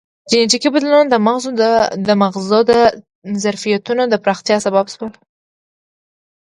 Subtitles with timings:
[0.29, 1.07] جینټیکي بدلونونه
[2.07, 2.71] د مغزو د
[3.43, 5.11] ظرفیتونو د پراختیا سبب شول.